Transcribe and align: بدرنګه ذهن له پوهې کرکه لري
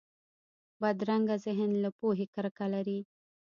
بدرنګه 0.81 1.35
ذهن 1.45 1.71
له 1.83 1.89
پوهې 1.99 2.25
کرکه 2.35 2.65
لري 2.73 2.99